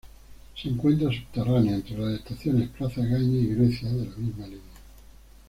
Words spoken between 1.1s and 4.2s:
subterránea, entre las estaciones Plaza Egaña y Grecia de la